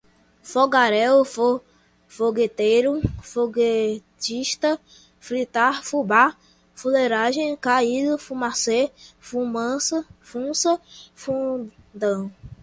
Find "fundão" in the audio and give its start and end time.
11.13-12.31